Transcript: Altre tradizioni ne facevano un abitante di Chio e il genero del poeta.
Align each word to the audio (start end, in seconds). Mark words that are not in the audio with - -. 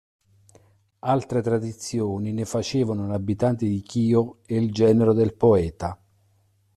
Altre 1.01 1.43
tradizioni 1.43 2.31
ne 2.33 2.43
facevano 2.45 3.03
un 3.03 3.11
abitante 3.11 3.67
di 3.67 3.81
Chio 3.83 4.39
e 4.47 4.55
il 4.55 4.71
genero 4.71 5.13
del 5.13 5.35
poeta. 5.35 6.01